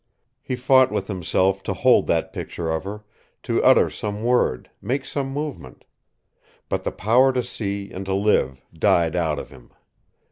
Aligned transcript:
He 0.41 0.55
fought 0.55 0.91
with 0.91 1.07
himself 1.07 1.61
to 1.61 1.75
hold 1.75 2.07
that 2.07 2.33
picture 2.33 2.71
of 2.71 2.85
her, 2.85 3.03
to 3.43 3.63
utter 3.63 3.87
some 3.91 4.23
word, 4.23 4.67
make 4.81 5.05
some 5.05 5.31
movement. 5.31 5.85
But 6.69 6.81
the 6.81 6.91
power 6.91 7.31
to 7.33 7.43
see 7.43 7.91
and 7.91 8.03
to 8.07 8.15
live 8.15 8.65
died 8.73 9.15
out 9.15 9.37
of 9.37 9.51
him. 9.51 9.69